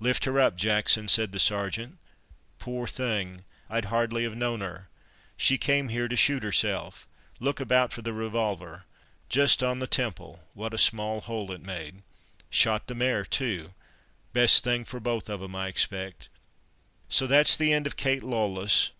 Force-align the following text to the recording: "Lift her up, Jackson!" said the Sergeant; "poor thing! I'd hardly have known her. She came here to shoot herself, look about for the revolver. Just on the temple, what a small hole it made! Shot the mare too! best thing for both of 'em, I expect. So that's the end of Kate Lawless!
"Lift 0.00 0.24
her 0.24 0.40
up, 0.40 0.56
Jackson!" 0.56 1.06
said 1.06 1.30
the 1.30 1.38
Sergeant; 1.38 1.98
"poor 2.58 2.88
thing! 2.88 3.44
I'd 3.68 3.84
hardly 3.84 4.24
have 4.24 4.36
known 4.36 4.62
her. 4.62 4.88
She 5.36 5.58
came 5.58 5.90
here 5.90 6.08
to 6.08 6.16
shoot 6.16 6.42
herself, 6.42 7.06
look 7.38 7.60
about 7.60 7.92
for 7.92 8.02
the 8.02 8.12
revolver. 8.12 8.84
Just 9.28 9.62
on 9.62 9.78
the 9.78 9.86
temple, 9.86 10.42
what 10.54 10.74
a 10.74 10.76
small 10.76 11.20
hole 11.20 11.52
it 11.52 11.62
made! 11.62 12.02
Shot 12.50 12.88
the 12.88 12.96
mare 12.96 13.24
too! 13.24 13.72
best 14.32 14.64
thing 14.64 14.84
for 14.84 14.98
both 14.98 15.28
of 15.30 15.40
'em, 15.40 15.54
I 15.54 15.68
expect. 15.68 16.28
So 17.08 17.28
that's 17.28 17.56
the 17.56 17.72
end 17.72 17.86
of 17.86 17.94
Kate 17.94 18.24
Lawless! 18.24 18.90